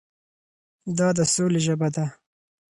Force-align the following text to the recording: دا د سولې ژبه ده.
دا 0.97 1.07
د 1.17 1.19
سولې 1.33 1.59
ژبه 1.65 1.87
ده. 1.95 2.05